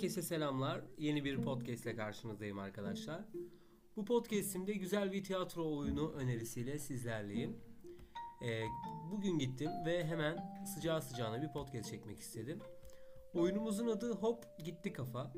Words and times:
Herkese 0.00 0.22
selamlar. 0.22 0.80
Yeni 0.98 1.24
bir 1.24 1.42
podcast 1.42 1.86
ile 1.86 1.96
karşınızdayım 1.96 2.58
arkadaşlar. 2.58 3.20
Bu 3.96 4.04
podcastimde 4.04 4.72
güzel 4.72 5.12
bir 5.12 5.24
tiyatro 5.24 5.78
oyunu 5.78 6.12
önerisiyle 6.12 6.78
sizlerleyim. 6.78 7.56
Ee, 8.42 8.62
bugün 9.10 9.38
gittim 9.38 9.70
ve 9.86 10.04
hemen 10.04 10.64
sıcağı 10.74 11.02
sıcağına 11.02 11.42
bir 11.42 11.52
podcast 11.52 11.90
çekmek 11.90 12.20
istedim. 12.20 12.58
Oyunumuzun 13.34 13.86
adı 13.86 14.14
Hop 14.14 14.44
Gitti 14.64 14.92
Kafa. 14.92 15.32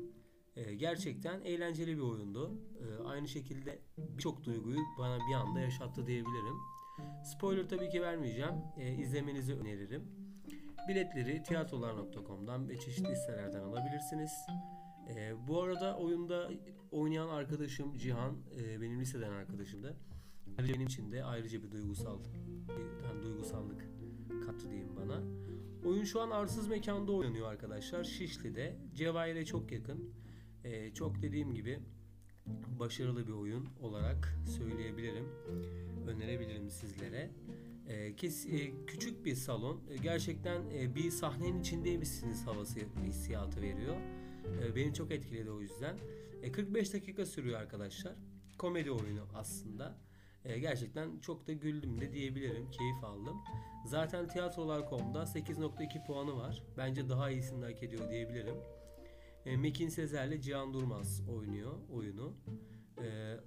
Ee, 0.55 0.73
gerçekten 0.73 1.41
eğlenceli 1.41 1.97
bir 1.97 2.01
oyundu. 2.01 2.51
Ee, 2.79 3.03
aynı 3.03 3.27
şekilde 3.27 3.79
birçok 3.97 4.43
duyguyu 4.43 4.79
bana 4.99 5.17
bir 5.29 5.33
anda 5.33 5.59
yaşattı 5.59 6.07
diyebilirim. 6.07 6.55
Spoiler 7.23 7.69
tabii 7.69 7.89
ki 7.89 8.01
vermeyeceğim. 8.01 8.55
Ee, 8.77 8.93
izlemenizi 8.93 9.53
öneririm. 9.53 10.22
Biletleri 10.87 11.43
tiyatrolar.com'dan 11.43 12.69
ve 12.69 12.77
çeşitli 12.77 13.15
sitelerden 13.15 13.59
alabilirsiniz. 13.59 14.31
Ee, 15.09 15.47
bu 15.47 15.61
arada 15.61 15.97
oyunda 15.97 16.51
oynayan 16.91 17.27
arkadaşım 17.27 17.97
Cihan, 17.97 18.37
e, 18.59 18.81
benim 18.81 18.99
liseden 18.99 19.31
arkadaşımdı. 19.31 19.95
Benim 20.59 20.81
için 20.81 21.11
de 21.11 21.23
ayrıca 21.23 21.63
bir 21.63 21.71
duygusal, 21.71 22.19
bir, 22.19 23.07
yani 23.07 23.23
duygusallık 23.23 23.85
kattı 24.45 24.69
diyeyim 24.69 24.95
bana. 24.95 25.21
Oyun 25.89 26.03
şu 26.03 26.21
an 26.21 26.29
arsız 26.29 26.67
mekanda 26.67 27.11
oynanıyor 27.11 27.51
arkadaşlar. 27.51 28.03
Şişli'de. 28.03 28.77
Cevahir'e 28.95 29.45
çok 29.45 29.71
yakın. 29.71 30.13
Ee, 30.63 30.93
çok 30.93 31.21
dediğim 31.21 31.53
gibi 31.53 31.79
başarılı 32.79 33.27
bir 33.27 33.33
oyun 33.33 33.67
olarak 33.81 34.37
söyleyebilirim. 34.57 35.25
Önerebilirim 36.07 36.69
sizlere. 36.69 37.29
E, 37.87 38.15
kes, 38.15 38.45
e, 38.45 38.85
küçük 38.87 39.25
bir 39.25 39.35
salon. 39.35 39.81
E, 39.89 39.97
gerçekten 39.97 40.61
e, 40.73 40.95
bir 40.95 41.11
sahnenin 41.11 41.59
içindeymişsiniz 41.59 42.47
havası 42.47 42.79
hissiyatı 43.05 43.61
veriyor. 43.61 43.95
E, 44.63 44.75
beni 44.75 44.93
çok 44.93 45.11
etkiledi 45.11 45.51
o 45.51 45.61
yüzden. 45.61 45.97
E, 46.43 46.51
45 46.51 46.93
dakika 46.93 47.25
sürüyor 47.25 47.59
arkadaşlar. 47.59 48.13
Komedi 48.57 48.91
oyunu 48.91 49.27
aslında. 49.35 49.97
E, 50.45 50.59
gerçekten 50.59 51.19
çok 51.19 51.47
da 51.47 51.53
güldüm 51.53 52.01
de 52.01 52.13
diyebilirim. 52.13 52.71
Keyif 52.71 53.03
aldım. 53.03 53.37
Zaten 53.85 54.27
tiyatrolar.com'da 54.27 55.23
8.2 55.23 56.05
puanı 56.05 56.37
var. 56.37 56.63
Bence 56.77 57.09
daha 57.09 57.29
iyisini 57.29 57.65
hak 57.65 57.83
ediyor 57.83 58.09
diyebilirim. 58.09 58.55
E, 59.45 59.57
Mekin 59.57 59.89
Sezer'le 59.89 60.41
Cihan 60.41 60.73
Durmaz 60.73 61.21
oynuyor 61.29 61.73
oyunu. 61.91 62.33
E, 63.03 63.37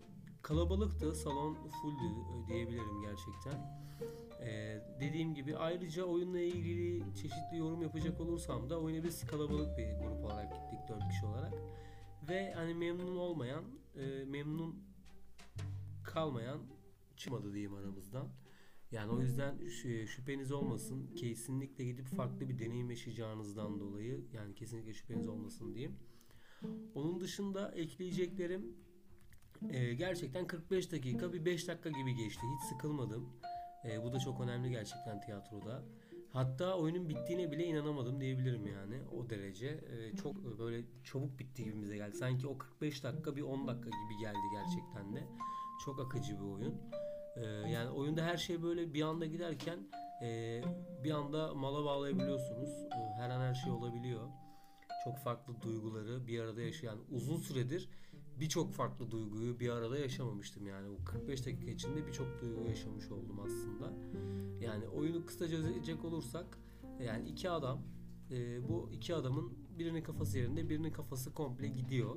kalabalıktı. 0.43 1.15
Salon 1.15 1.55
fulldü 1.55 2.05
diyebilirim 2.49 3.03
gerçekten. 3.03 3.87
Ee, 4.41 4.81
dediğim 5.01 5.35
gibi 5.35 5.57
ayrıca 5.57 6.05
oyunla 6.05 6.41
ilgili 6.41 7.15
çeşitli 7.15 7.57
yorum 7.57 7.83
yapacak 7.83 8.21
olursam 8.21 8.71
da 8.71 8.81
oyuna 8.81 9.05
biz 9.05 9.27
kalabalık 9.27 9.79
bir 9.79 9.93
grup 9.93 10.25
olarak 10.25 10.53
gittik 10.53 10.79
4 10.89 11.09
kişi 11.09 11.27
olarak 11.27 11.53
ve 12.29 12.53
hani 12.53 12.75
memnun 12.75 13.17
olmayan 13.17 13.65
e, 13.97 14.25
memnun 14.25 14.85
kalmayan 16.05 16.61
çıkmadı 17.17 17.53
diyeyim 17.53 17.75
aramızdan. 17.75 18.29
Yani 18.91 19.13
o 19.13 19.21
yüzden 19.21 19.67
şüpheniz 20.07 20.53
olmasın. 20.53 21.15
Kesinlikle 21.15 21.85
gidip 21.85 22.07
farklı 22.07 22.49
bir 22.49 22.59
deneyim 22.59 22.91
yaşayacağınızdan 22.91 23.81
dolayı 23.81 24.25
yani 24.33 24.55
kesinlikle 24.55 24.95
şüpheniz 24.95 25.29
olmasın 25.29 25.75
diyeyim. 25.75 25.97
Onun 26.95 27.21
dışında 27.21 27.73
ekleyeceklerim 27.73 28.77
e, 29.71 29.95
gerçekten 29.95 30.47
45 30.47 30.93
dakika 30.93 31.33
bir 31.33 31.45
5 31.45 31.69
dakika 31.69 31.91
gibi 31.91 32.15
geçti. 32.15 32.43
Hiç 32.55 32.69
sıkılmadım. 32.69 33.29
E, 33.85 34.03
bu 34.03 34.13
da 34.13 34.19
çok 34.19 34.41
önemli 34.41 34.71
gerçekten 34.71 35.21
tiyatroda. 35.21 35.83
Hatta 36.33 36.75
oyunun 36.75 37.09
bittiğine 37.09 37.53
bile 37.53 37.65
inanamadım 37.65 38.21
diyebilirim 38.21 38.67
yani 38.67 39.03
o 39.17 39.31
derece. 39.31 39.67
E, 39.67 40.17
çok 40.17 40.59
böyle 40.59 40.85
çabuk 41.05 41.39
bitti 41.39 41.65
gibimize 41.65 41.97
geldi. 41.97 42.17
Sanki 42.17 42.47
o 42.47 42.59
45 42.59 43.05
dakika 43.05 43.37
bir 43.37 43.43
10 43.43 43.69
dakika 43.69 43.91
gibi 43.91 44.21
geldi 44.21 44.39
gerçekten 44.53 45.17
de. 45.17 45.29
Çok 45.85 46.01
akıcı 46.01 46.41
bir 46.41 46.45
oyun. 46.45 46.75
E, 47.37 47.45
yani 47.71 47.91
oyunda 47.91 48.23
her 48.23 48.37
şey 48.37 48.63
böyle 48.63 48.95
bir 48.95 49.03
anda 49.03 49.27
giderken 49.27 49.79
e, 50.23 50.63
bir 51.05 51.11
anda 51.11 51.55
mala 51.55 51.85
bağlayabiliyorsunuz. 51.85 52.87
E, 52.93 53.21
her 53.21 53.31
an 53.31 53.41
her 53.41 53.55
şey 53.55 53.73
olabiliyor 53.73 54.29
çok 55.07 55.19
farklı 55.19 55.63
duyguları 55.63 56.27
bir 56.27 56.41
arada 56.41 56.63
yaşayan 56.63 56.99
uzun 57.11 57.37
süredir 57.37 57.89
birçok 58.41 58.73
farklı 58.73 59.11
duyguyu 59.11 59.61
bir 59.61 59.69
arada 59.69 59.99
yaşamamıştım 59.99 60.67
yani 60.67 60.89
bu 60.89 61.05
45 61.05 61.47
dakika 61.47 61.71
içinde 61.71 62.07
birçok 62.07 62.41
duygu 62.41 62.69
yaşamış 62.69 63.11
oldum 63.11 63.41
aslında. 63.41 63.93
Yani 64.61 64.89
oyunu 64.89 65.27
kısaca 65.27 65.59
özetleyecek 65.59 66.05
olursak 66.05 66.59
yani 67.01 67.29
iki 67.29 67.51
adam 67.51 67.83
e, 68.31 68.69
bu 68.69 68.91
iki 68.93 69.15
adamın 69.15 69.53
birinin 69.79 70.03
kafası 70.03 70.39
yerinde 70.39 70.69
birinin 70.69 70.91
kafası 70.91 71.35
komple 71.35 71.69
gidiyor. 71.69 72.17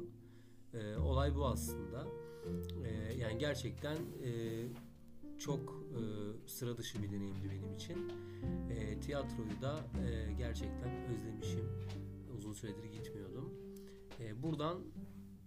E, 0.74 0.97
olay 0.97 1.35
bu 1.35 1.46
aslında. 1.46 2.08
E, 2.85 3.13
yani 3.13 3.38
gerçekten 3.38 3.97
e, 4.24 4.63
çok 5.38 5.84
e, 5.91 6.02
sıra 6.50 6.78
dışı 6.78 7.03
bir 7.03 7.12
deneyimdi 7.12 7.50
benim 7.50 7.74
için. 7.75 8.12
E, 8.69 9.00
tiyatroyu 9.00 9.62
da 9.62 9.79
e, 10.06 10.34
gerçekten 10.34 10.91
özlemişim 11.13 11.69
uzun 12.38 12.53
süredir 12.53 12.84
gitmiyordum. 12.84 13.53
E, 14.19 14.44
buradan 14.44 14.81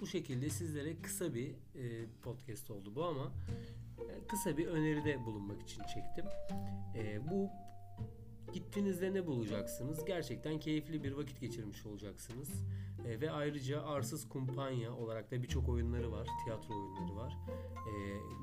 bu 0.02 0.06
şekilde 0.06 0.50
sizlere 0.50 1.02
kısa 1.02 1.34
bir 1.34 1.50
e, 1.50 2.06
podcast 2.22 2.70
oldu 2.70 2.94
bu 2.94 3.04
ama 3.04 3.32
e, 3.98 4.26
kısa 4.28 4.56
bir 4.56 4.66
öneride 4.66 5.24
bulunmak 5.26 5.62
için 5.62 5.82
çektim. 5.82 6.24
E, 6.94 7.30
bu 7.30 7.48
gittiğinizde 8.52 9.14
ne 9.14 9.26
bulacaksınız? 9.26 10.04
Gerçekten 10.04 10.60
keyifli 10.60 11.04
bir 11.04 11.12
vakit 11.12 11.40
geçirmiş 11.40 11.86
olacaksınız. 11.86 12.50
E, 13.06 13.20
ve 13.20 13.30
ayrıca 13.30 13.82
Arsız 13.82 14.28
Kumpanya 14.28 14.96
olarak 14.96 15.30
da 15.30 15.42
birçok 15.42 15.68
oyunları 15.68 16.12
var. 16.12 16.28
Tiyatro 16.44 16.74
oyunları 16.74 17.16
var. 17.16 17.36
E, 17.76 17.92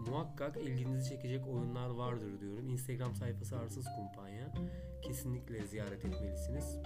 muhakkak 0.09 0.57
ilginizi 0.57 1.09
çekecek 1.09 1.47
oyunlar 1.47 1.89
vardır 1.89 2.41
diyorum. 2.41 2.69
Instagram 2.69 3.15
sayfası 3.15 3.57
Arsız 3.57 3.85
Kumpanya. 3.85 4.53
Kesinlikle 5.01 5.67
ziyaret 5.67 6.05
etmelisiniz 6.05 6.77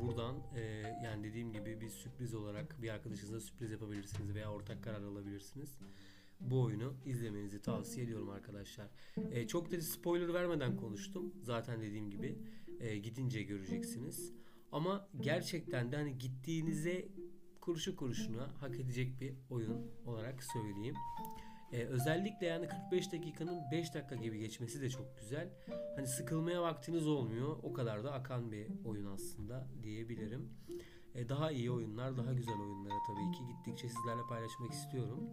buradan 0.00 0.36
e, 0.56 0.60
yani 1.04 1.24
dediğim 1.24 1.52
gibi 1.52 1.80
bir 1.80 1.88
sürpriz 1.88 2.34
olarak 2.34 2.82
bir 2.82 2.90
arkadaşınıza 2.90 3.40
sürpriz 3.40 3.70
yapabilirsiniz 3.70 4.34
veya 4.34 4.52
ortak 4.52 4.84
karar 4.84 5.02
alabilirsiniz. 5.02 5.78
Bu 6.40 6.62
oyunu 6.62 6.94
izlemenizi 7.06 7.62
tavsiye 7.62 8.04
ediyorum 8.04 8.30
arkadaşlar. 8.30 8.88
E, 9.30 9.46
çok 9.46 9.72
da 9.72 9.80
spoiler 9.80 10.34
vermeden 10.34 10.76
konuştum. 10.76 11.34
Zaten 11.42 11.82
dediğim 11.82 12.10
gibi 12.10 12.38
e, 12.80 12.98
gidince 12.98 13.42
göreceksiniz. 13.42 14.32
Ama 14.72 15.08
gerçekten 15.20 15.92
de 15.92 15.96
hani 15.96 16.18
gittiğinize 16.18 17.08
kuruşu 17.60 17.96
kuruşuna 17.96 18.50
hak 18.60 18.80
edecek 18.80 19.20
bir 19.20 19.34
oyun 19.50 19.90
olarak 20.06 20.44
söyleyeyim. 20.44 20.94
Ee, 21.72 21.84
özellikle 21.84 22.46
yani 22.46 22.68
45 22.68 23.12
dakikanın 23.12 23.60
5 23.70 23.94
dakika 23.94 24.14
gibi 24.14 24.38
geçmesi 24.38 24.80
de 24.80 24.90
çok 24.90 25.18
güzel. 25.18 25.48
Hani 25.96 26.06
sıkılmaya 26.06 26.62
vaktiniz 26.62 27.06
olmuyor. 27.06 27.56
O 27.62 27.72
kadar 27.72 28.04
da 28.04 28.12
akan 28.12 28.52
bir 28.52 28.66
oyun 28.84 29.06
aslında 29.06 29.66
diyebilirim. 29.82 30.50
Ee, 31.14 31.28
daha 31.28 31.50
iyi 31.50 31.70
oyunlar, 31.70 32.16
daha 32.16 32.32
güzel 32.32 32.60
oyunlara 32.60 32.94
tabii 33.06 33.32
ki 33.32 33.46
gittikçe 33.46 33.88
sizlerle 33.88 34.22
paylaşmak 34.28 34.72
istiyorum. 34.72 35.30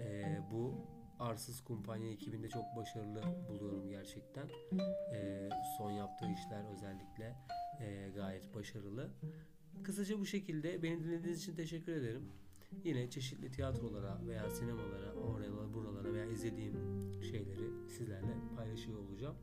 Ee, 0.00 0.38
bu 0.50 0.74
Arsız 1.18 1.60
Kumpanya 1.60 2.10
ekibinde 2.10 2.48
çok 2.48 2.64
başarılı 2.76 3.22
buluyorum 3.48 3.88
gerçekten. 3.88 4.48
Ee, 5.14 5.48
son 5.78 5.90
yaptığı 5.90 6.30
işler 6.30 6.64
özellikle 6.72 7.36
e, 7.80 8.10
gayet 8.14 8.54
başarılı. 8.54 9.10
Kısaca 9.82 10.18
bu 10.18 10.26
şekilde 10.26 10.82
beni 10.82 11.04
dinlediğiniz 11.04 11.42
için 11.42 11.54
teşekkür 11.54 11.92
ederim. 11.92 12.32
Yine 12.84 13.10
çeşitli 13.10 13.50
tiyatrolara 13.50 14.20
veya 14.26 14.50
sinemalara, 14.50 15.12
oralara, 15.12 15.74
buralara 15.74 16.12
veya 16.12 16.24
izlediğim 16.24 16.74
şeyleri 17.22 17.88
sizlerle 17.88 18.34
paylaşıyor 18.56 18.98
olacağım. 18.98 19.36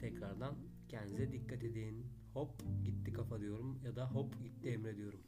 Tekrardan 0.00 0.54
kendinize 0.88 1.32
dikkat 1.32 1.64
edin. 1.64 2.06
Hop 2.34 2.50
gitti 2.84 3.12
kafa 3.12 3.40
diyorum 3.40 3.80
ya 3.84 3.96
da 3.96 4.10
hop 4.10 4.42
gitti 4.42 4.68
Emre 4.68 4.96
diyorum. 4.96 5.20